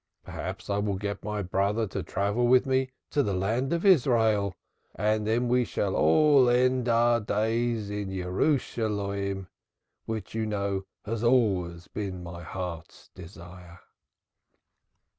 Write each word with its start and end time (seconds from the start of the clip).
Perhaps 0.23 0.67
I 0.67 0.81
shall 0.81 0.95
get 0.95 1.23
my 1.23 1.43
brother 1.43 1.85
to 1.89 2.01
travel 2.01 2.47
with 2.47 2.65
me 2.65 2.89
to 3.11 3.21
the 3.21 3.35
land 3.35 3.71
of 3.71 3.85
Israel, 3.85 4.55
and 4.95 5.27
then 5.27 5.47
we 5.47 5.63
shall 5.63 5.95
all 5.95 6.49
end 6.49 6.89
our 6.89 7.19
days 7.19 7.91
in 7.91 8.11
Jerusalem, 8.11 9.47
which 10.07 10.33
you 10.33 10.47
know 10.47 10.85
has 11.05 11.23
always 11.23 11.87
been 11.87 12.23
my 12.23 12.41
heart's 12.41 13.11
desire." 13.13 13.79